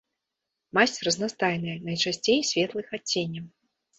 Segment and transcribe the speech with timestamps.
[0.77, 3.45] Масць разнастайная, найчасцей светлых адценняў.